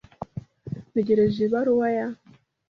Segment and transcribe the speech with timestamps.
[0.91, 2.07] Ntegereje ibaruwa ya.